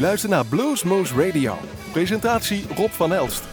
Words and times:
luistert 0.00 0.32
naar 0.32 0.46
Bluesmoose 0.46 1.26
Radio. 1.26 1.58
Presentatie 1.92 2.64
Rob 2.76 2.90
van 2.90 3.12
Elst. 3.12 3.44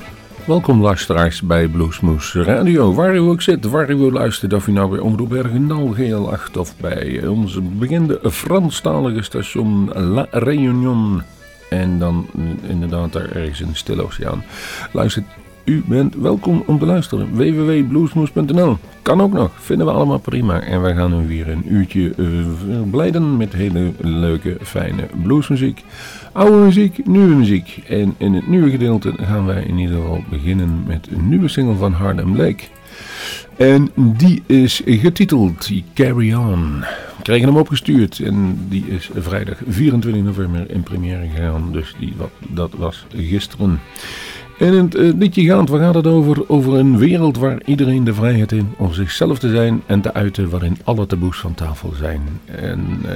Welkom 0.46 0.82
luisteraars 0.82 1.42
bij 1.42 1.68
Bluesmoose 1.68 2.44
Radio. 2.44 2.94
Waar 2.94 3.16
u 3.16 3.20
ook 3.20 3.42
zit, 3.42 3.66
waar 3.66 3.90
u 3.90 3.96
wilt 3.96 4.14
luisteren, 4.14 4.58
of 4.58 4.68
u 4.68 4.72
nou 4.72 4.90
bij 4.90 5.00
Omroep 5.00 5.30
Bergendal 5.30 5.96
GL8 5.96 6.58
of 6.58 6.78
bij 6.78 7.28
onze 7.28 7.62
bekende 7.62 8.20
Franstalige 8.32 9.22
station 9.22 9.92
La 9.94 10.28
Réunion. 10.32 11.22
En 11.70 12.00
dan 12.00 12.28
inderdaad 12.68 13.14
daar 13.14 13.32
ergens 13.32 13.62
in 13.62 13.68
de 13.68 13.76
Stille 13.76 14.04
Oceaan. 14.04 14.44
Luistert 14.92 15.26
u 15.68 15.84
bent 15.86 16.16
welkom 16.16 16.64
om 16.66 16.80
te 16.80 16.86
luisteren. 16.86 17.36
www.bluesmoes.nl 17.36 18.78
Kan 19.02 19.22
ook 19.22 19.34
nog, 19.34 19.52
vinden 19.60 19.86
we 19.86 19.92
allemaal 19.92 20.18
prima. 20.18 20.62
En 20.62 20.82
wij 20.82 20.96
gaan 20.96 21.22
u 21.22 21.28
weer 21.28 21.50
een 21.50 21.74
uurtje 21.74 22.14
uh, 22.18 22.46
blijden 22.92 23.38
met 23.38 23.54
hele 23.54 23.92
leuke, 23.98 24.58
fijne 24.62 25.08
bluesmuziek. 25.24 25.84
Oude 26.32 26.58
muziek, 26.58 27.08
nieuwe 27.08 27.36
muziek. 27.36 27.84
En 27.88 28.16
in 28.18 28.34
het 28.34 28.48
nieuwe 28.48 28.70
gedeelte 28.70 29.14
gaan 29.18 29.46
wij 29.46 29.64
in 29.64 29.78
ieder 29.78 29.96
geval 29.96 30.24
beginnen 30.30 30.84
met 30.88 31.08
een 31.12 31.30
nieuwe 31.30 31.48
single 31.48 31.76
van 31.76 31.94
Hardem 31.94 32.36
Lake. 32.36 32.64
En 33.58 33.90
die 33.96 34.44
is 34.46 34.82
getiteld 34.86 35.72
Carry 35.94 36.34
On. 36.34 36.80
We 37.18 37.24
kregen 37.24 37.48
hem 37.48 37.58
opgestuurd 37.58 38.20
en 38.20 38.66
die 38.70 38.86
is 38.88 39.10
vrijdag 39.16 39.58
24 39.68 40.24
november 40.24 40.72
in 40.72 40.84
première 40.84 41.28
gegaan. 41.28 41.72
Dus 41.72 41.96
die, 42.00 42.14
wat, 42.18 42.32
dat 42.48 42.72
was 42.78 43.06
gisteren. 43.16 43.80
In 44.58 44.74
het 44.74 44.96
uh, 44.96 45.14
liedje 45.14 45.44
gaat, 45.44 45.70
waar 45.70 45.80
gaat 45.80 45.96
het 45.96 46.08
over? 46.08 46.50
Over 46.50 46.74
een 46.74 46.98
wereld 46.98 47.38
waar 47.38 47.62
iedereen 47.66 48.04
de 48.04 48.14
vrijheid 48.14 48.52
in 48.52 48.74
om 48.78 48.94
zichzelf 48.94 49.40
te 49.40 49.50
zijn 49.50 49.84
en 49.86 50.02
te 50.02 50.14
uiten 50.14 50.50
waarin 50.50 50.78
alle 50.84 51.06
taboes 51.06 51.38
van 51.38 51.54
tafel 51.54 51.94
zijn. 51.94 52.22
En 52.46 53.02
uh, 53.06 53.12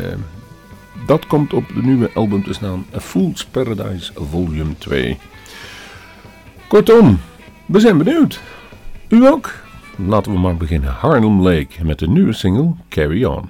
dat 1.05 1.27
komt 1.27 1.53
op 1.53 1.67
de 1.75 1.81
nieuwe 1.81 2.09
album 2.13 2.43
te 2.43 2.53
staan, 2.53 2.85
A 2.95 2.99
Fool's 2.99 3.45
Paradise 3.45 4.11
Volume 4.15 4.77
2. 4.77 5.17
Kortom, 6.67 7.19
we 7.65 7.79
zijn 7.79 7.97
benieuwd. 7.97 8.41
U 9.07 9.27
ook? 9.27 9.53
Laten 10.07 10.31
we 10.31 10.39
maar 10.39 10.57
beginnen. 10.57 10.89
Harlem 10.89 11.41
Lake 11.41 11.83
met 11.83 11.99
de 11.99 12.07
nieuwe 12.07 12.33
single 12.33 12.73
Carry 12.89 13.23
On. 13.23 13.49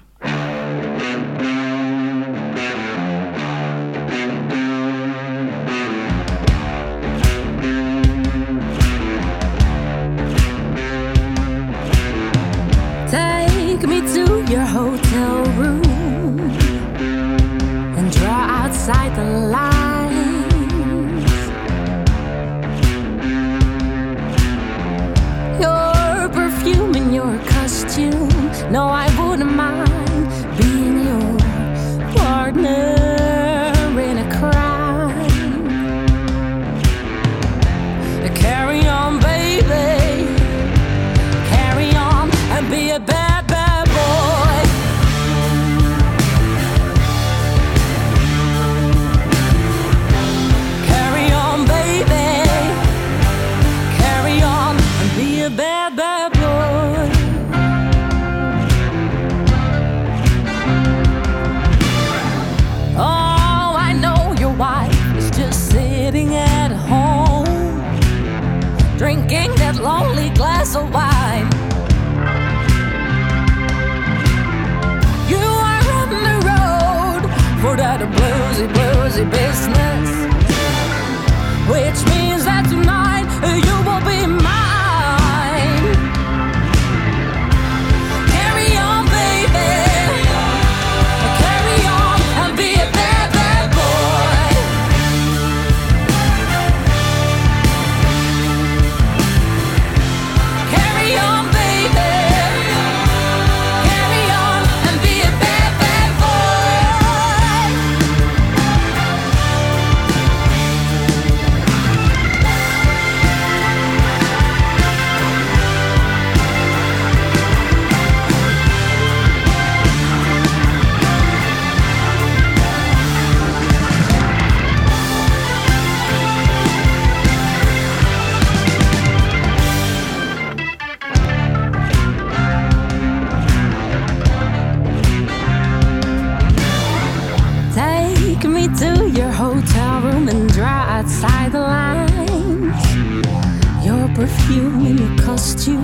lost 145.41 145.67
you. 145.67 145.77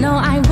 No, 0.00 0.12
I. 0.12 0.51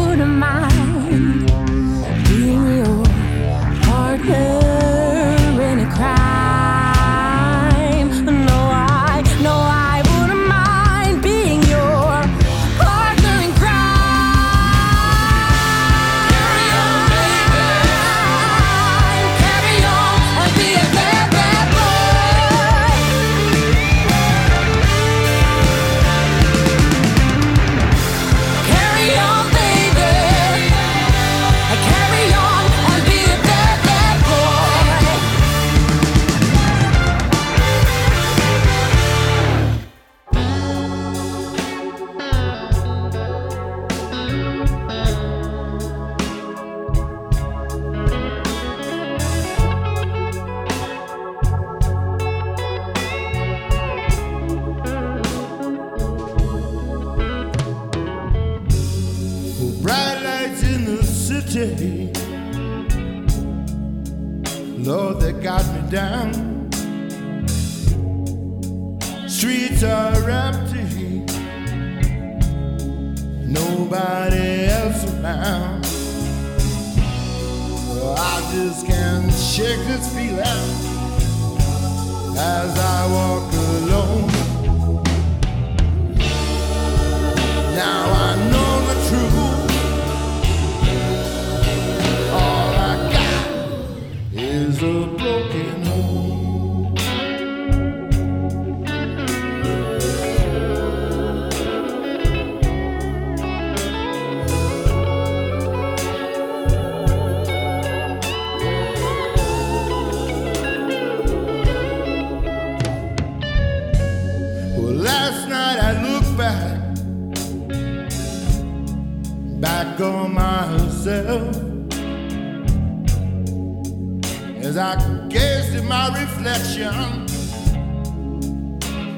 reflection. 126.41 127.27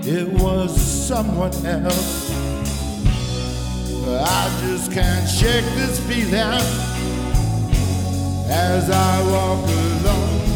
It 0.04 0.28
was 0.28 0.74
someone 0.80 1.54
else. 1.64 2.30
I 4.04 4.60
just 4.62 4.90
can't 4.90 5.28
shake 5.28 5.64
this 5.76 6.00
feeling 6.08 6.60
as 8.50 8.90
I 8.90 9.22
walk 9.30 9.69
alone. 9.69 10.51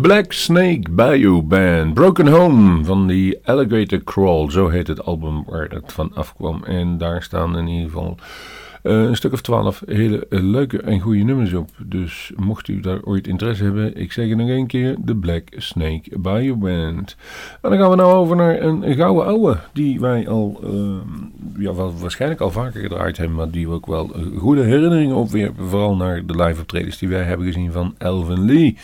Black 0.00 0.32
Snake 0.32 0.90
Bayou 0.90 1.42
Band, 1.42 1.94
Broken 1.94 2.28
Home 2.28 2.84
van 2.84 3.06
die 3.06 3.38
Alligator 3.44 4.04
Crawl, 4.04 4.50
zo 4.50 4.68
heet 4.68 4.86
het 4.86 5.04
album 5.04 5.44
waar 5.46 5.68
het 5.68 5.92
van 5.92 6.14
afkwam. 6.14 6.64
En 6.64 6.98
daar 6.98 7.22
staan 7.22 7.58
in 7.58 7.66
ieder 7.66 7.90
geval 7.90 8.16
uh, 8.82 9.02
een 9.02 9.16
stuk 9.16 9.32
of 9.32 9.40
twaalf 9.40 9.82
hele 9.86 10.26
leuke 10.28 10.80
en 10.80 11.00
goede 11.00 11.22
nummers 11.22 11.52
op. 11.52 11.68
Dus 11.78 12.32
mocht 12.36 12.68
u 12.68 12.80
daar 12.80 13.02
ooit 13.02 13.26
interesse 13.26 13.64
hebben, 13.64 13.96
ik 13.96 14.12
zeg 14.12 14.28
het 14.28 14.36
nog 14.36 14.48
één 14.48 14.66
keer, 14.66 14.96
The 15.04 15.14
Black 15.14 15.42
Snake 15.56 16.18
Bayou 16.18 16.56
Band. 16.56 17.16
En 17.60 17.70
dan 17.70 17.78
gaan 17.78 17.90
we 17.90 17.96
nou 17.96 18.12
over 18.12 18.36
naar 18.36 18.60
een, 18.60 18.94
gouden 18.94 19.24
ouwe, 19.24 19.56
die 19.72 20.00
wij 20.00 20.28
al, 20.28 20.60
uh, 20.64 20.96
ja, 21.58 21.72
waarschijnlijk 21.72 22.40
al 22.40 22.50
vaker 22.50 22.80
gedraaid 22.80 23.16
hebben, 23.16 23.36
maar 23.36 23.50
die 23.50 23.68
we 23.68 23.74
ook 23.74 23.86
wel 23.86 24.10
goede 24.36 24.62
herinneringen 24.62 25.16
opwerpen. 25.16 25.68
Vooral 25.68 25.96
naar 25.96 26.26
de 26.26 26.42
live 26.42 26.60
optredens 26.60 26.98
die 26.98 27.08
wij 27.08 27.22
hebben 27.22 27.46
gezien 27.46 27.72
van 27.72 27.94
Elvin 27.98 28.44
Lee. 28.44 28.76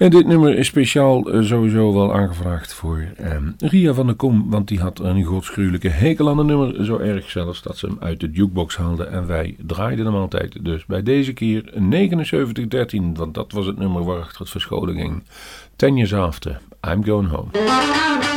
En 0.00 0.10
dit 0.10 0.26
nummer 0.26 0.58
is 0.58 0.66
speciaal 0.66 1.34
uh, 1.34 1.42
sowieso 1.42 1.92
wel 1.92 2.14
aangevraagd 2.14 2.74
voor 2.74 3.04
um, 3.20 3.54
Ria 3.58 3.92
van 3.92 4.06
der 4.06 4.14
Kom. 4.14 4.50
Want 4.50 4.68
die 4.68 4.80
had 4.80 5.00
een 5.00 5.22
godsgruwelijke 5.22 5.88
hekel 5.88 6.28
aan 6.28 6.38
het 6.38 6.46
nummer. 6.46 6.84
Zo 6.84 6.98
erg 6.98 7.30
zelfs 7.30 7.62
dat 7.62 7.78
ze 7.78 7.86
hem 7.86 7.96
uit 8.00 8.20
de 8.20 8.30
jukebox 8.32 8.76
haalde. 8.76 9.04
En 9.04 9.26
wij 9.26 9.56
draaiden 9.66 10.04
hem 10.04 10.14
altijd. 10.14 10.64
Dus 10.64 10.86
bij 10.86 11.02
deze 11.02 11.32
keer 11.32 11.72
7913. 11.72 13.14
Want 13.14 13.34
dat 13.34 13.52
was 13.52 13.66
het 13.66 13.78
nummer 13.78 14.04
waarachter 14.04 14.40
het 14.40 14.50
verscholen 14.50 14.94
ging. 14.94 15.22
Ten 15.76 15.96
years 15.96 16.14
after, 16.14 16.60
I'm 16.90 17.04
going 17.04 17.28
home. 17.28 18.29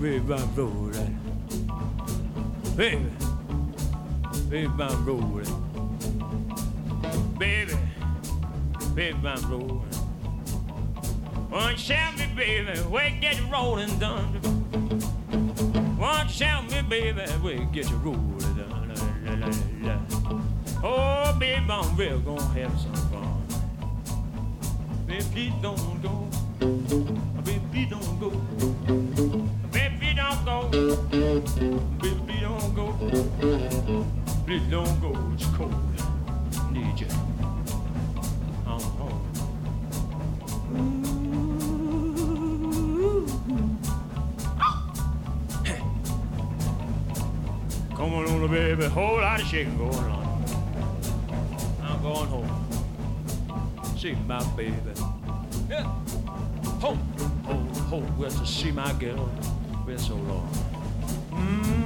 ribban 0.00 0.56
roller. 0.56 1.06
Baby, 2.74 3.10
ribban 4.48 5.06
rolling. 5.06 5.44
Baby, 7.38 7.74
ribban 8.94 9.50
rolling. 9.50 9.82
One 11.50 11.76
shout 11.76 12.18
me, 12.18 12.26
baby, 12.34 12.80
we 12.90 13.10
get 13.20 13.38
rolling 13.52 13.98
done. 13.98 14.40
One 15.98 16.28
shout 16.28 16.70
me, 16.70 16.80
baby, 16.80 17.22
we 17.44 17.66
get 17.70 17.90
rolling 18.02 18.54
done. 18.56 18.94
La, 19.26 19.34
la, 19.34 19.48
la, 19.82 19.98
oh, 20.82 21.36
baby, 21.38 21.66
we're 21.98 22.18
gonna 22.20 22.42
have 22.54 22.80
some 22.80 22.94
fun. 23.10 23.42
Baby, 25.06 25.24
please 25.32 25.52
don't 25.60 26.02
go. 26.02 26.26
Baby, 27.44 27.60
please 27.70 27.90
don't 27.90 28.18
go. 28.18 28.69
Baby, 30.70 32.14
be 32.28 32.44
on 32.44 32.74
go. 32.76 32.92
Baby, 34.46 34.62
don't 34.70 35.00
go. 35.00 35.12
It's 35.34 35.46
cold. 35.56 35.74
Need 36.70 37.00
you. 37.00 37.08
I'm 38.64 38.80
home. 38.80 39.20
Come 47.96 48.14
on, 48.14 48.48
baby. 48.48 48.84
Whole 48.84 49.16
lot 49.16 49.40
of 49.40 49.46
shaking 49.48 49.76
going 49.76 49.92
on. 49.96 50.44
I'm 51.82 52.00
going 52.00 52.28
home. 52.28 52.48
See 53.98 54.14
my 54.28 54.40
baby. 54.56 54.76
Yeah. 55.68 55.82
Home, 56.80 56.98
home, 57.44 57.68
home. 57.74 58.18
Well, 58.18 58.30
to 58.30 58.46
see 58.46 58.70
my 58.70 58.92
girl. 58.92 59.28
Been 59.84 59.98
so 59.98 60.14
long. 60.14 60.59
Mm. 61.50 61.80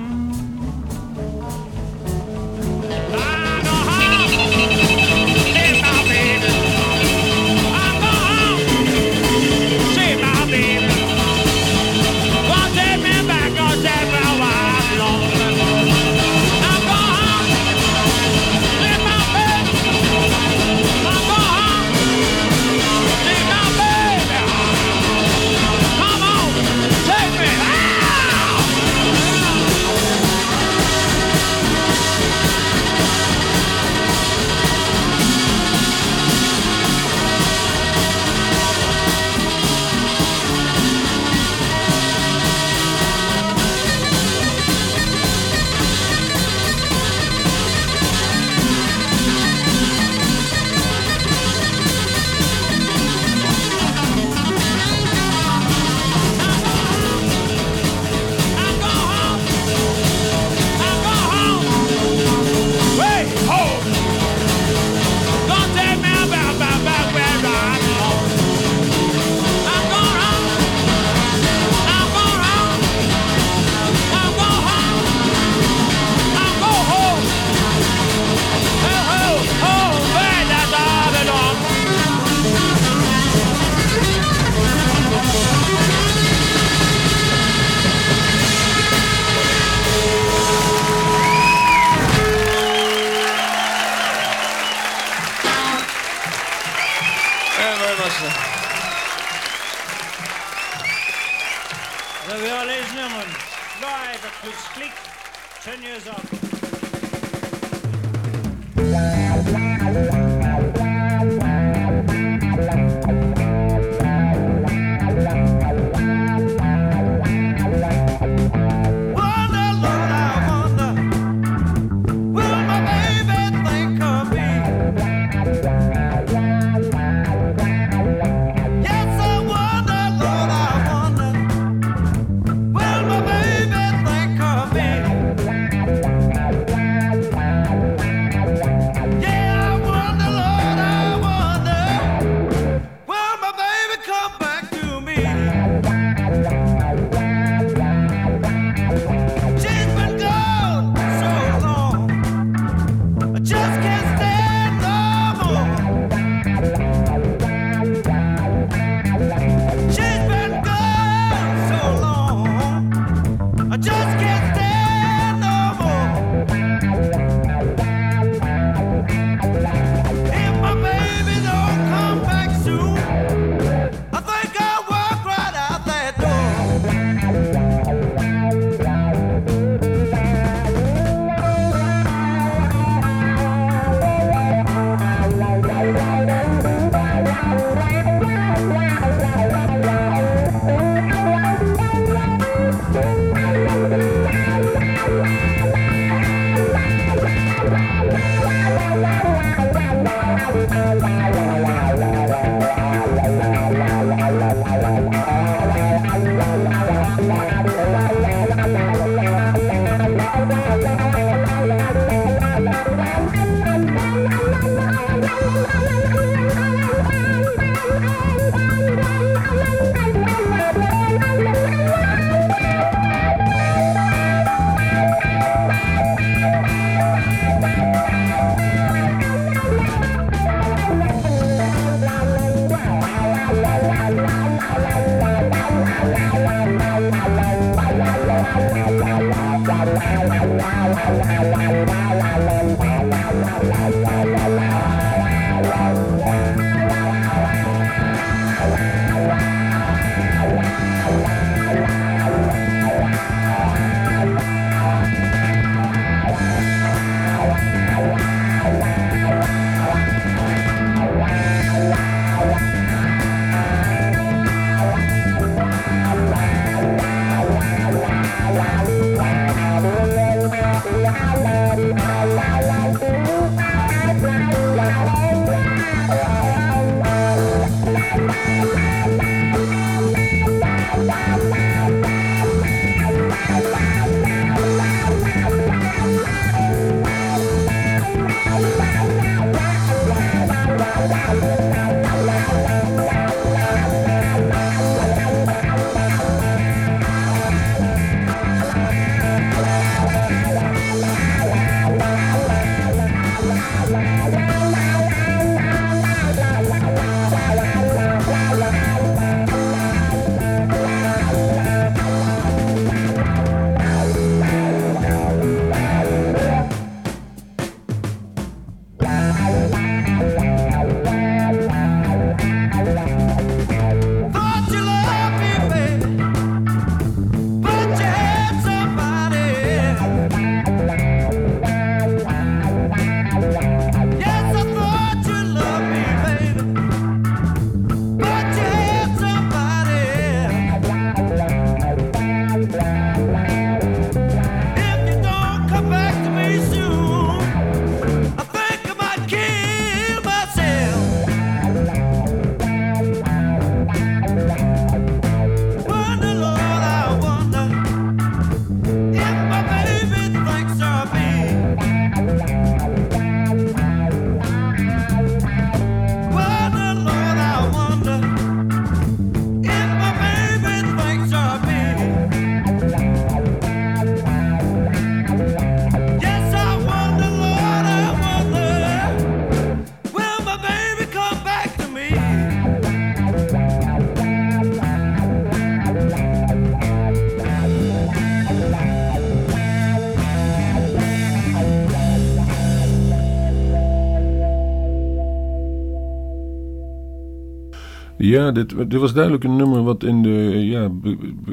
Ja, 398.35 398.51
dit, 398.51 398.91
dit 398.91 399.01
was 399.01 399.13
duidelijk 399.13 399.45
een 399.45 399.57
nummer 399.57 399.83
wat 399.83 400.03
in 400.03 400.23
de 400.23 400.67
ja, 400.67 400.91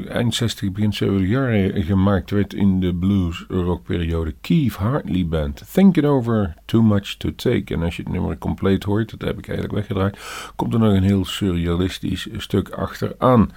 eind 0.08 0.34
60, 0.34 0.72
begin 0.72 0.92
70 0.92 1.28
jaren 1.28 1.82
gemaakt 1.82 2.30
werd 2.30 2.54
in 2.54 2.80
de 2.80 2.94
blues 2.94 3.44
rockperiode. 3.48 4.34
Keith 4.40 4.74
Hartley 4.74 5.26
Band. 5.26 5.72
Think 5.72 5.96
it 5.96 6.04
over, 6.04 6.54
too 6.64 6.82
much 6.82 7.16
to 7.16 7.34
take. 7.34 7.74
En 7.74 7.82
als 7.82 7.96
je 7.96 8.02
het 8.02 8.12
nummer 8.12 8.38
compleet 8.38 8.84
hoort, 8.84 9.10
dat 9.10 9.28
heb 9.28 9.38
ik 9.38 9.48
eigenlijk 9.48 9.78
weggedraaid, 9.78 10.52
komt 10.56 10.74
er 10.74 10.80
nog 10.80 10.94
een 10.94 11.02
heel 11.02 11.24
surrealistisch 11.24 12.28
stuk 12.36 12.68
achteraan. 12.68 13.50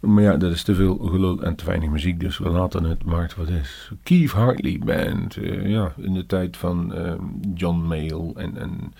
Maar 0.00 0.22
ja, 0.22 0.36
dat 0.36 0.52
is 0.52 0.62
te 0.62 0.74
veel 0.74 0.96
gelul 0.96 1.42
en 1.42 1.54
te 1.54 1.64
weinig 1.64 1.88
muziek, 1.88 2.20
dus 2.20 2.38
we 2.38 2.48
laten 2.48 2.84
het 2.84 3.04
maar 3.04 3.32
wat 3.36 3.48
is. 3.48 3.90
Keith 4.02 4.30
Hartley 4.30 4.78
Band, 4.84 5.36
eh, 5.36 5.70
ja, 5.70 5.92
in 5.96 6.14
de 6.14 6.26
tijd 6.26 6.56
van 6.56 6.94
eh, 6.94 7.12
John 7.54 7.76
Mayall 7.76 8.32
en, 8.34 8.56
en, 8.56 8.94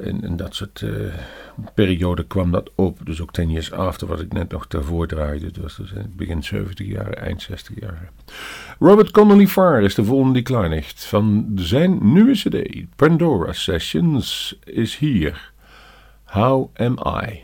en, 0.00 0.36
dat 0.36 0.54
soort 0.54 0.82
eh, 0.82 0.90
periode 1.74 2.24
kwam 2.26 2.50
dat 2.50 2.70
op. 2.74 2.98
Dus 3.04 3.20
ook 3.20 3.32
Ten 3.32 3.50
Years 3.50 3.72
After, 3.72 4.06
wat 4.06 4.20
ik 4.20 4.32
net 4.32 4.50
nog 4.50 4.66
daarvoor 4.66 5.06
draaide. 5.06 5.46
Het 5.46 5.56
was 5.56 5.76
dus 5.76 5.92
in 5.92 6.12
begin 6.16 6.42
70 6.42 6.86
jaren, 6.86 7.18
eind 7.18 7.42
60 7.42 7.80
jaren. 7.80 8.08
Robert 8.78 9.10
Connolly 9.10 9.46
Farr 9.46 9.82
is 9.82 9.94
de 9.94 10.04
volgende 10.04 10.32
die 10.32 10.42
klaar 10.42 10.68
ligt. 10.68 11.04
Van 11.04 11.52
zijn 11.54 12.12
nieuwe 12.12 12.32
cd, 12.32 12.84
Pandora 12.96 13.52
Sessions, 13.52 14.58
is 14.64 14.96
hier. 14.96 15.52
How 16.24 16.70
Am 16.76 16.98
I? 17.24 17.42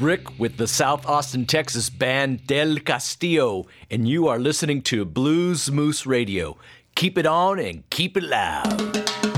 Rick 0.00 0.38
with 0.38 0.56
the 0.56 0.66
South 0.66 1.06
Austin, 1.06 1.46
Texas 1.46 1.90
band 1.90 2.46
Del 2.46 2.78
Castillo, 2.78 3.66
and 3.90 4.08
you 4.08 4.28
are 4.28 4.38
listening 4.38 4.82
to 4.82 5.04
Blues 5.04 5.70
Moose 5.70 6.06
Radio. 6.06 6.56
Keep 6.94 7.18
it 7.18 7.26
on 7.26 7.58
and 7.58 7.88
keep 7.90 8.16
it 8.16 8.22
loud. 8.22 9.33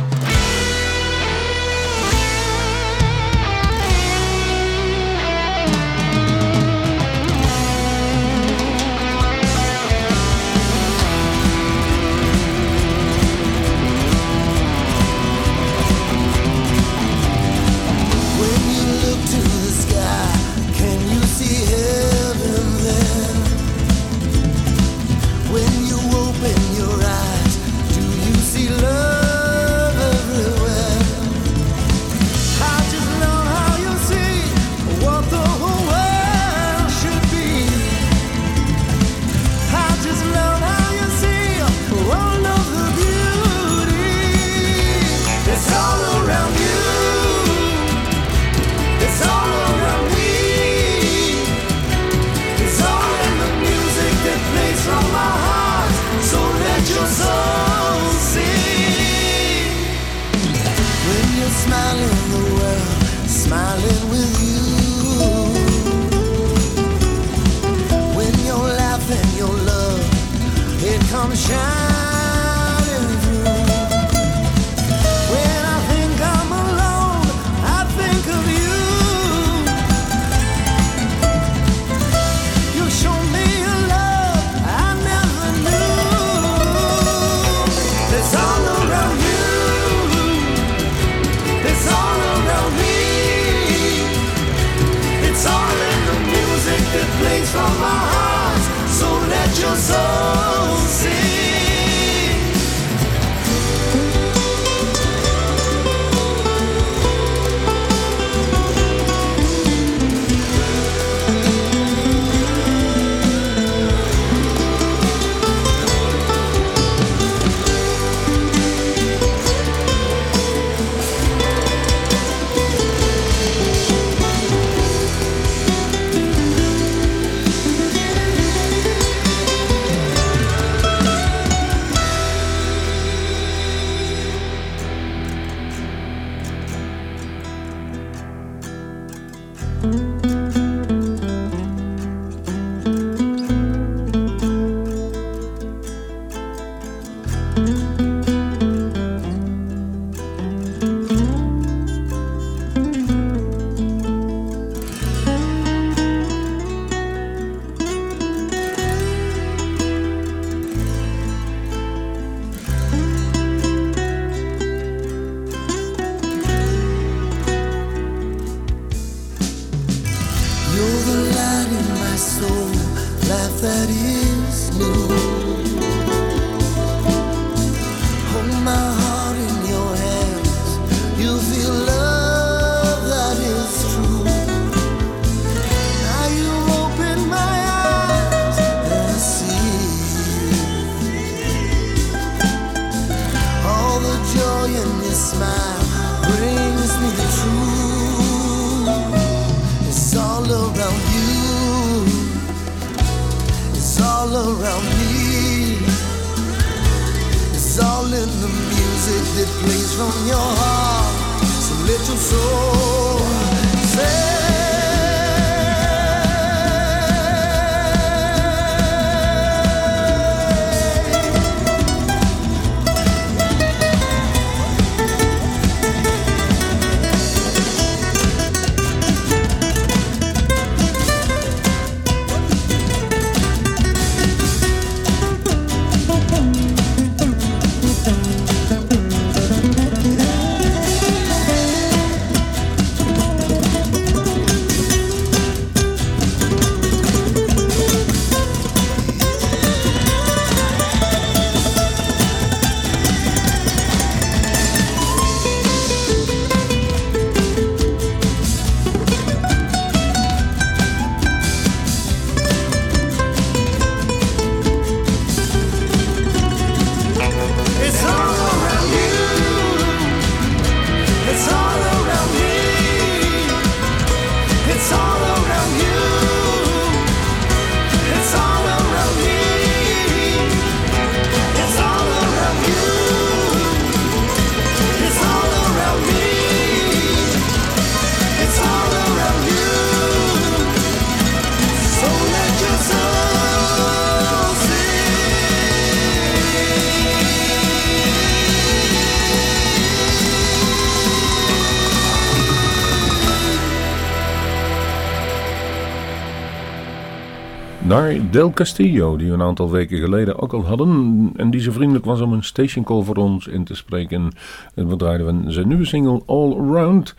Del 308.37 308.51
Castillo, 308.51 309.17
die 309.17 309.27
we 309.27 309.33
een 309.33 309.43
aantal 309.43 309.71
weken 309.71 309.99
geleden 309.99 310.39
ook 310.39 310.53
al 310.53 310.65
hadden. 310.65 311.33
En 311.37 311.51
die 311.51 311.61
zo 311.61 311.73
vriendelijk 311.73 312.05
was 312.05 312.21
om 312.21 312.33
een 312.33 312.45
stationcall 312.45 313.03
voor 313.03 313.17
ons 313.17 313.47
in 313.47 313.65
te 313.65 313.75
spreken. 313.75 314.33
En 314.75 314.89
we 314.89 314.97
draaiden 314.97 315.45
we 315.45 315.51
zijn 315.53 315.69
nieuwe 315.69 315.85
single 315.85 316.23
All 316.27 316.53
Around. 316.53 317.15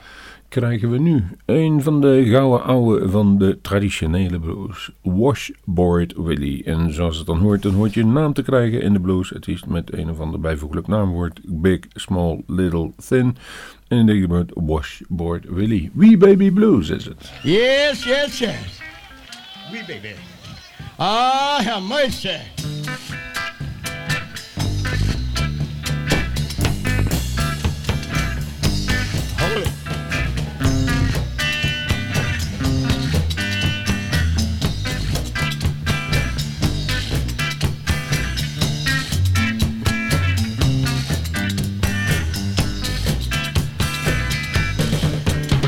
Krijgen 0.49 0.91
we 0.91 0.99
nu 0.99 1.25
een 1.45 1.82
van 1.84 2.01
de 2.01 2.25
gouden 2.30 2.63
ouwe 2.63 3.10
van 3.10 3.38
de 3.38 3.58
traditionele 3.62 4.39
blues, 4.39 4.91
Washboard 5.01 6.13
Willie. 6.17 6.63
En 6.63 6.93
zoals 6.93 7.17
het 7.17 7.25
dan 7.25 7.39
hoort, 7.39 7.62
dan 7.62 7.73
hoort 7.73 7.93
je 7.93 8.01
een 8.01 8.13
naam 8.13 8.34
te 8.34 8.43
krijgen 8.43 8.82
in 8.82 8.93
de 8.93 8.99
blues. 8.99 9.30
Het 9.30 9.47
is 9.47 9.63
met 9.65 9.93
een 9.93 10.10
of 10.10 10.19
ander 10.19 10.39
bijvoeglijk 10.39 10.88
naamwoord, 10.88 11.39
Big, 11.43 11.80
Small, 11.93 12.43
Little, 12.47 12.91
Thin. 13.08 13.38
En 13.88 13.97
in 13.97 14.06
deze 14.06 14.21
gebeurt 14.21 14.51
Washboard 14.53 15.45
Willie. 15.49 15.91
Wee 15.93 16.17
Baby 16.17 16.51
Blues 16.51 16.89
is 16.89 17.06
het. 17.06 17.32
Yes, 17.43 18.03
yes, 18.03 18.39
yes. 18.39 18.80
We 19.71 19.84
baby. 19.88 20.37
Ah, 21.00 21.62
have 21.64 21.84
mercy. 21.84 22.40
Holy. 29.38 29.64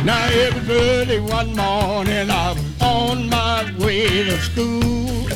Now 0.04 0.26
everybody 0.32 1.20
one 1.20 1.56
morning 1.56 2.32
I 2.32 2.69
on 3.00 3.30
my 3.30 3.64
way 3.80 4.24
to 4.26 4.38
school. 4.40 5.28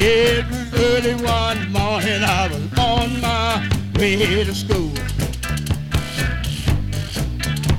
Every 0.00 0.64
early 0.86 1.14
one 1.38 1.60
morning 1.78 2.22
I 2.38 2.48
was 2.50 2.78
on 2.92 3.08
my 3.20 3.50
way 3.98 4.44
to 4.44 4.54
school. 4.54 4.92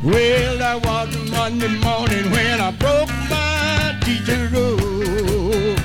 Well, 0.02 0.54
that 0.64 0.78
was 0.86 1.10
Monday 1.30 1.74
morning 1.88 2.26
when 2.32 2.56
I 2.68 2.72
broke 2.84 3.12
my 3.36 4.00
teacher 4.06 4.42
rule. 4.56 5.76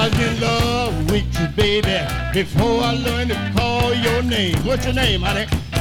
I 0.00 0.08
was 0.08 0.18
in 0.28 0.34
love 0.40 0.94
with 1.10 1.28
you, 1.38 1.48
baby, 1.64 1.98
before 2.32 2.80
I 2.90 2.92
learned 3.06 3.30
to 3.32 3.52
call 3.56 3.92
your 3.92 4.22
name. 4.22 4.56
What's 4.64 4.84
your 4.86 4.94
name, 4.94 5.20
honey? 5.22 5.46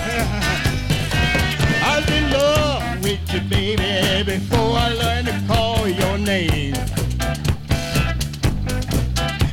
I 1.90 2.00
was 2.00 2.10
in 2.18 2.32
love 2.32 2.79
with 3.02 3.34
you, 3.34 3.42
baby, 3.42 4.24
before 4.24 4.78
I 4.78 4.94
learned 4.94 5.28
to 5.28 5.44
call 5.48 5.88
your 5.88 6.18
name. 6.18 6.74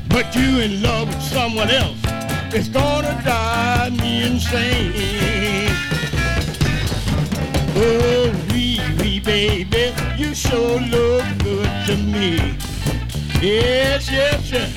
But 0.09 0.35
you 0.35 0.61
in 0.61 0.83
love 0.83 1.09
with 1.09 1.23
someone 1.23 1.71
else, 1.71 1.99
it's 2.53 2.69
gonna 2.69 3.21
drive 3.23 3.93
me 3.99 4.25
insane. 4.25 5.71
Oh, 7.77 8.33
wee 8.51 8.81
wee 8.99 9.21
baby, 9.21 9.93
you 10.17 10.35
sure 10.35 10.81
look 10.81 11.25
good 11.39 11.71
to 11.87 11.97
me. 11.97 12.57
Yes, 13.41 14.11
yes, 14.11 14.51
yes. 14.51 14.73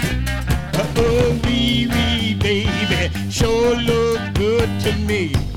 Oh, 0.97 1.39
wee 1.45 1.87
wee 1.87 2.35
baby, 2.35 3.09
sure 3.29 3.75
look 3.75 4.33
good 4.33 4.69
to 4.81 4.91
me. 5.07 5.48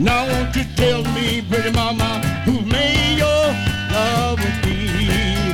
Now 0.00 0.26
won't 0.26 0.56
you 0.56 0.64
tell 0.76 1.04
me, 1.12 1.42
pretty 1.42 1.72
mama, 1.72 2.20
who 2.46 2.62
made 2.62 3.18
your 3.18 3.44
love 3.92 4.38
with 4.38 4.64
me? 4.64 5.52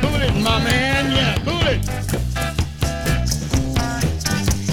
Cool 0.00 0.22
it, 0.22 0.34
my 0.42 0.58
man, 0.64 1.12
yeah, 1.12 1.34
cool 1.44 1.66
it. 1.66 1.84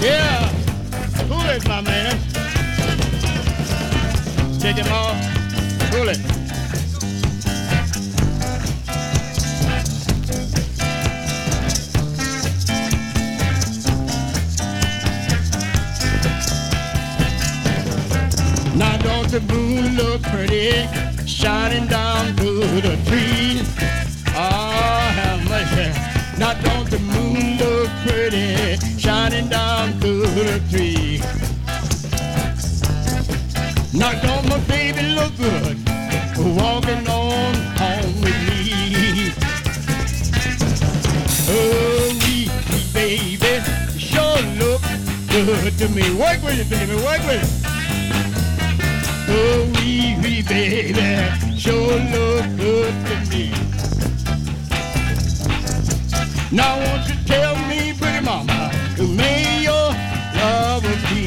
Yeah, 0.00 0.50
cool 1.28 1.50
it, 1.50 1.68
my 1.68 1.82
man. 1.82 2.18
Take 4.58 4.76
him 4.76 4.90
off, 4.90 5.92
cool 5.92 6.08
it. 6.08 6.35
The 19.40 19.52
moon 19.52 19.96
look 19.96 20.22
pretty 20.22 20.86
shining 21.26 21.86
down 21.88 22.34
through 22.36 22.80
the 22.80 22.96
trees? 23.04 23.68
Oh, 24.34 25.10
have 25.12 25.44
mercy. 25.46 25.92
Now 26.38 26.54
don't 26.54 26.88
the 26.88 26.98
moon 26.98 27.58
look 27.58 27.90
pretty 28.06 28.76
shining 28.98 29.48
down 29.50 29.92
through 30.00 30.22
the 30.22 30.62
trees? 30.70 31.20
Now 33.92 34.12
don't 34.22 34.48
my 34.48 34.58
baby 34.68 35.02
look 35.14 35.36
good 35.36 35.76
walking 36.56 37.06
on 37.06 37.54
home 37.76 38.20
with 38.22 38.40
me? 38.48 39.32
Oh, 41.48 42.18
wee 42.22 42.48
baby, 42.94 43.60
sure 43.98 44.40
look 44.56 44.80
good 45.28 45.76
to 45.78 45.88
me. 45.90 46.14
Work 46.14 46.42
with 46.42 46.58
it, 46.58 46.70
baby, 46.70 46.94
work 47.04 47.20
with 47.26 47.42
it. 47.42 47.65
Oh, 49.38 49.70
wee 49.76 50.16
wee 50.22 50.42
baby, 50.42 51.58
sure 51.58 51.98
look 52.14 52.46
good 52.56 52.94
to 53.06 53.16
me. 53.30 53.50
Now 56.50 56.78
won't 56.78 57.06
you 57.08 57.16
tell 57.26 57.54
me, 57.68 57.92
pretty 57.92 58.24
mama, 58.24 58.70
who 58.96 59.08
made 59.08 59.64
your 59.64 59.92
love 60.40 60.84
with 60.84 61.02
me? 61.10 61.26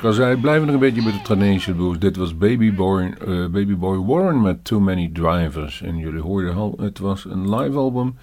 Ik 0.00 0.06
al 0.06 0.12
zei, 0.12 0.36
blijven 0.36 0.66
nog 0.66 0.74
een 0.74 0.80
beetje 0.80 1.02
bij 1.02 1.12
de 1.12 1.22
Tranation 1.22 1.76
Blues. 1.76 1.98
Dit 1.98 2.16
was 2.16 2.36
Baby 2.36 2.74
Boy, 2.74 3.02
eh, 3.02 3.26
Baby 3.26 3.76
Boy 3.76 3.98
Warren 3.98 4.40
met 4.40 4.64
Too 4.64 4.80
Many 4.80 5.10
Drivers. 5.12 5.82
En 5.82 5.96
jullie 5.96 6.20
hoorden 6.20 6.54
al, 6.54 6.74
het 6.80 6.98
was 6.98 7.24
een 7.24 7.54
live 7.54 7.78
album. 7.78 8.16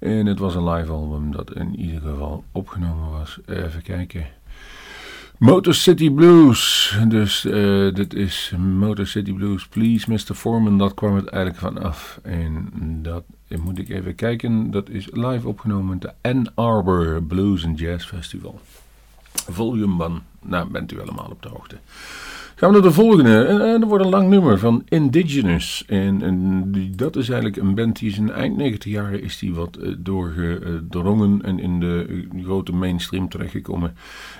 En 0.00 0.26
het 0.26 0.38
was 0.38 0.54
een 0.54 0.68
live 0.68 0.92
album 0.92 1.32
dat 1.32 1.54
in 1.54 1.76
ieder 1.80 2.00
geval 2.00 2.44
opgenomen 2.52 3.10
was. 3.10 3.38
Even 3.46 3.82
kijken. 3.82 4.26
Motor 5.38 5.74
City 5.74 6.10
Blues. 6.10 6.94
Dus 7.08 7.44
eh, 7.44 7.94
dit 7.94 8.14
is 8.14 8.52
Motor 8.58 9.06
City 9.06 9.32
Blues. 9.32 9.66
Please 9.66 10.10
Mr. 10.10 10.34
Foreman, 10.34 10.78
dat 10.78 10.94
kwam 10.94 11.16
het 11.16 11.26
eigenlijk 11.26 11.74
vanaf. 11.74 12.20
En 12.22 12.68
dat 13.02 13.24
eh, 13.48 13.58
moet 13.58 13.78
ik 13.78 13.88
even 13.88 14.14
kijken. 14.14 14.70
Dat 14.70 14.88
is 14.88 15.08
live 15.12 15.48
opgenomen 15.48 15.98
te 15.98 16.12
Ann 16.20 16.48
Arbor 16.54 17.22
Blues 17.22 17.64
and 17.64 17.78
Jazz 17.78 18.06
Festival. 18.06 18.60
Volume 19.48 20.04
1. 20.04 20.22
Nou, 20.42 20.70
bent 20.70 20.92
u 20.92 20.98
helemaal 20.98 21.28
op 21.30 21.42
de 21.42 21.48
hoogte. 21.48 21.76
Gaan 22.56 22.68
we 22.68 22.74
naar 22.74 22.88
de 22.88 22.94
volgende. 22.94 23.44
En, 23.44 23.60
en 23.60 23.82
er 23.82 23.88
wordt 23.88 24.04
een 24.04 24.10
lang 24.10 24.28
nummer 24.28 24.58
van 24.58 24.82
Indigenous. 24.88 25.84
En, 25.86 26.22
en 26.22 26.62
die, 26.72 26.90
dat 26.90 27.16
is 27.16 27.28
eigenlijk 27.28 27.62
een 27.62 27.74
band 27.74 27.98
die 27.98 28.10
is 28.10 28.18
in 28.18 28.32
eind 28.32 28.56
90 28.56 28.92
jaren 28.92 29.22
is 29.22 29.38
die 29.38 29.54
wat 29.54 29.76
eh, 29.76 29.92
doorgedrongen 29.98 31.42
en 31.42 31.58
in 31.58 31.80
de 31.80 32.06
eh, 32.08 32.44
grote 32.44 32.72
mainstream 32.72 33.28
terechtgekomen. 33.28 33.96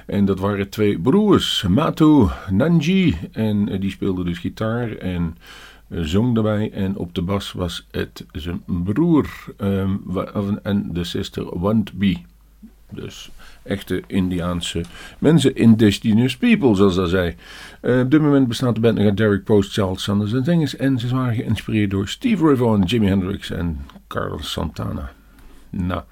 En 0.07 0.25
dat 0.25 0.39
waren 0.39 0.69
twee 0.69 0.99
broers, 0.99 1.65
Matu 1.69 2.27
Nanji. 2.51 3.17
En 3.33 3.69
eh, 3.69 3.81
die 3.81 3.91
speelden 3.91 4.25
dus 4.25 4.39
gitaar 4.39 4.97
en 4.97 5.37
eh, 5.89 6.01
zong 6.01 6.35
daarbij. 6.35 6.71
En 6.73 6.97
op 6.97 7.15
de 7.15 7.23
bas 7.23 7.53
was 7.53 7.87
het 7.91 8.27
zijn 8.33 8.63
broer 8.67 9.27
of- 10.35 10.57
en 10.63 10.89
de 10.93 11.05
sister 11.05 11.59
Want 11.59 11.99
B. 11.99 12.05
Dus 12.91 13.31
echte 13.65 14.03
Indiaanse 14.07 14.83
mensen, 15.19 15.57
indigenous 15.57 16.37
people, 16.37 16.75
zoals 16.75 16.95
dat 16.95 17.09
zei. 17.09 17.35
Eh, 17.81 17.99
op 17.99 18.11
dit 18.11 18.21
moment 18.21 18.49
bestaat 18.49 18.75
de 18.75 18.81
band 18.81 18.97
nog 18.97 19.05
uit 19.05 19.17
Derek 19.17 19.45
Post, 19.45 19.73
Charles 19.73 20.03
Sanders 20.03 20.33
en 20.33 20.43
Dinges. 20.43 20.77
En 20.77 20.99
ze 20.99 21.15
waren 21.15 21.35
geïnspireerd 21.35 21.91
door 21.91 22.09
Steve 22.09 22.55
Ray 22.55 22.81
Jimi 22.85 23.07
Hendrix 23.07 23.51
en 23.51 23.87
Carlos 24.09 24.53
Santana. 24.53 25.11
Nou, 25.71 26.03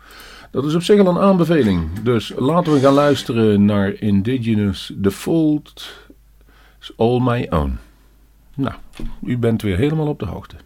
dat 0.50 0.64
is 0.64 0.74
op 0.74 0.82
zich 0.82 1.00
al 1.00 1.07
een 1.07 1.22
aanbeveling. 1.22 2.03
Dus 2.03 2.32
laten 2.36 2.72
we 2.72 2.78
gaan 2.78 2.92
luisteren 2.92 3.64
naar 3.64 3.94
Indigenous 3.98 4.92
The 5.03 5.61
is 6.80 6.92
All 6.96 7.20
My 7.20 7.46
Own. 7.50 7.78
Nou, 8.55 8.74
u 9.24 9.38
bent 9.38 9.62
weer 9.62 9.76
helemaal 9.76 10.07
op 10.07 10.18
de 10.18 10.26
hoogte. 10.26 10.57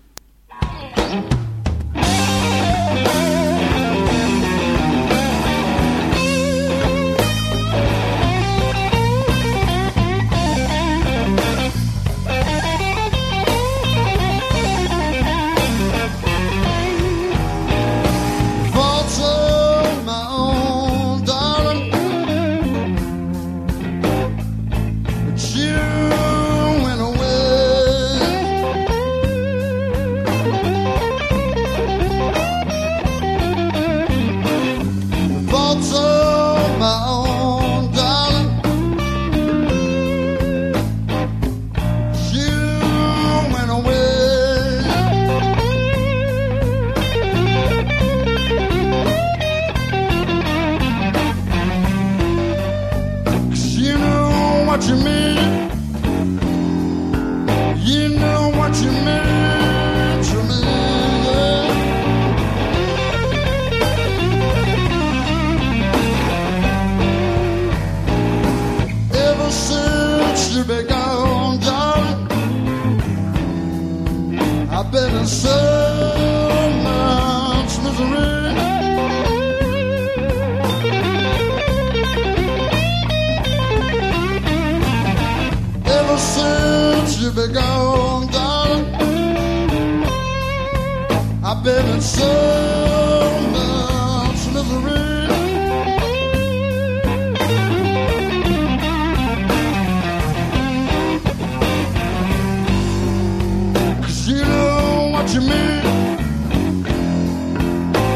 You 104.28 104.44
know 104.44 105.10
what 105.12 105.32
you 105.34 105.40
mean. 105.40 105.82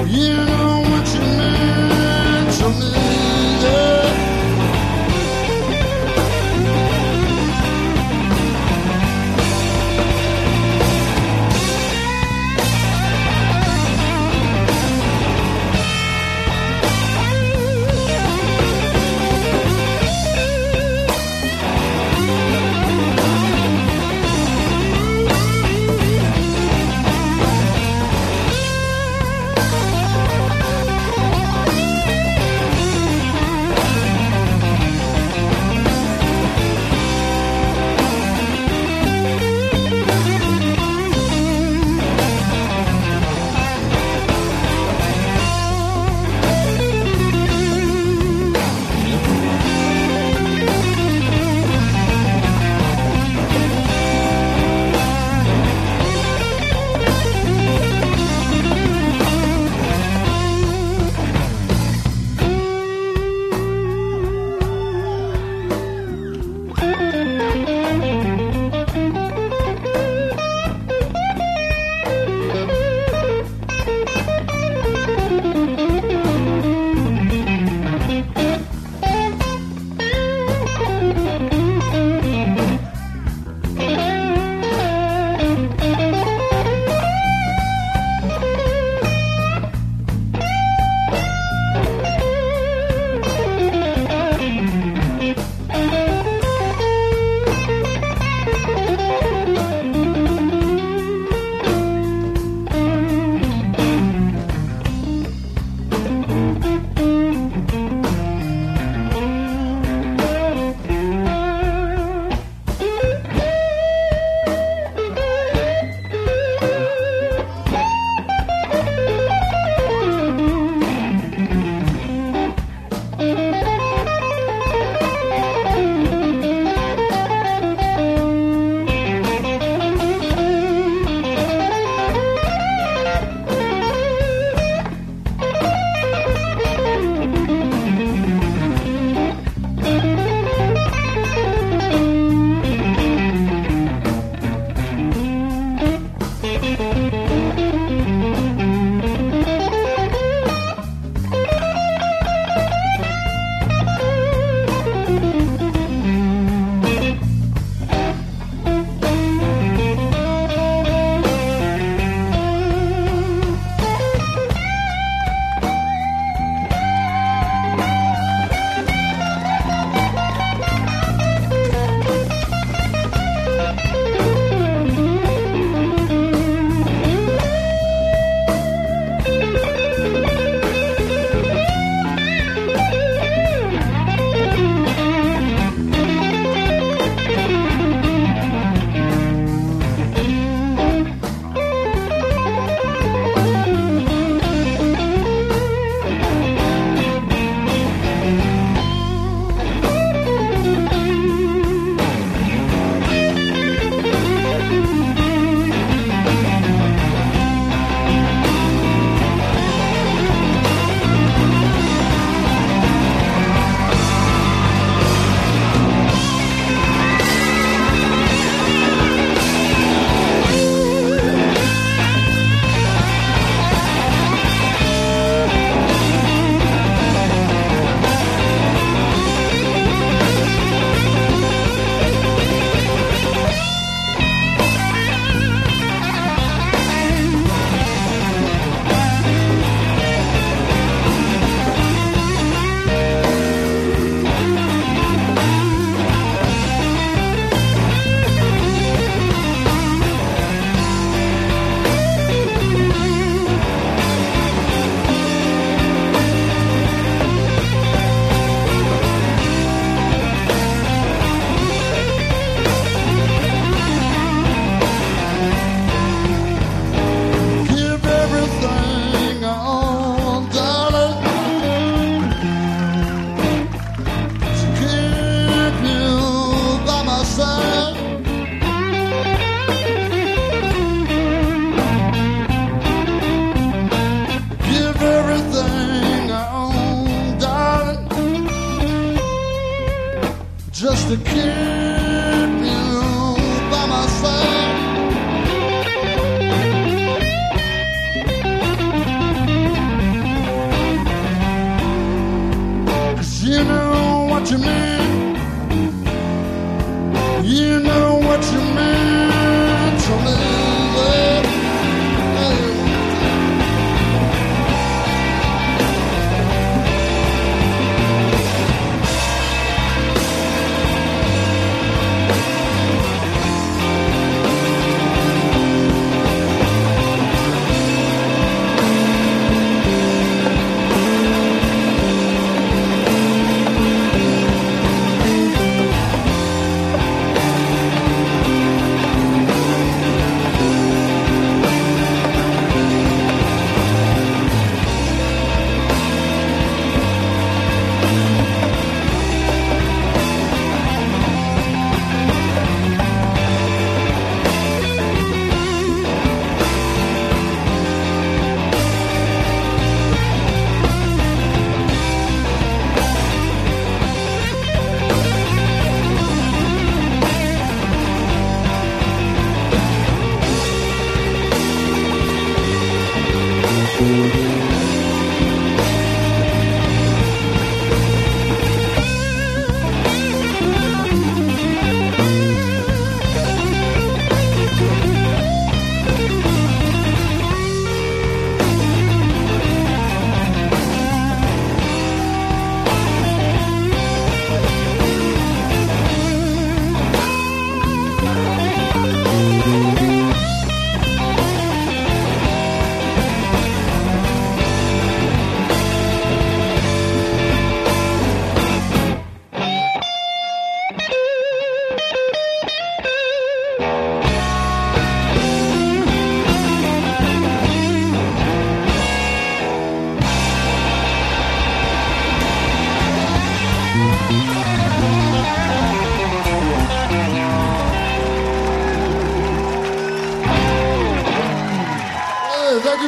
You 0.09 0.50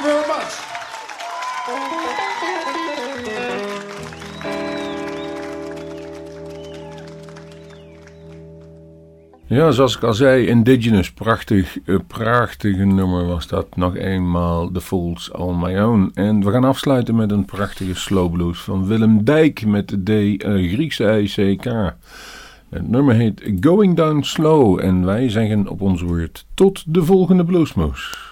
thank. 0.00 0.72
Ja, 9.52 9.70
zoals 9.70 9.96
ik 9.96 10.02
al 10.02 10.14
zei, 10.14 10.46
Indigenous, 10.46 11.12
prachtig, 11.12 11.78
eh, 11.84 11.96
prachtige 12.06 12.84
nummer 12.84 13.26
was 13.26 13.46
dat. 13.46 13.76
Nog 13.76 13.96
eenmaal 13.96 14.70
The 14.70 14.80
Fools 14.80 15.30
on 15.30 15.58
My 15.58 15.78
Own. 15.78 16.10
En 16.14 16.44
we 16.44 16.50
gaan 16.50 16.64
afsluiten 16.64 17.16
met 17.16 17.30
een 17.30 17.44
prachtige 17.44 17.94
slow 17.94 18.32
blues 18.32 18.58
van 18.58 18.86
Willem 18.86 19.24
Dijk 19.24 19.66
met 19.66 19.88
de 19.88 20.02
D 20.36 20.42
eh, 20.42 20.72
Griekse 20.72 21.22
ICK. 21.22 21.64
Het 22.70 22.88
nummer 22.88 23.14
heet 23.14 23.52
Going 23.60 23.96
Down 23.96 24.22
Slow 24.22 24.80
en 24.80 25.04
wij 25.04 25.28
zeggen 25.28 25.68
op 25.68 25.80
ons 25.80 26.02
woord 26.02 26.46
tot 26.54 26.94
de 26.94 27.04
volgende 27.04 27.44
bluesmoes. 27.44 28.31